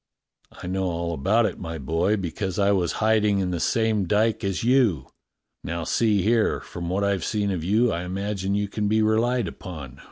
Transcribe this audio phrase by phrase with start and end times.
[0.51, 4.43] "I know all about it, my boy, because I was hiding in the same dyke
[4.43, 5.05] as you.
[5.63, 9.47] Now see here, from what I've seen of you, I imagine you can be relied
[9.47, 9.99] upon.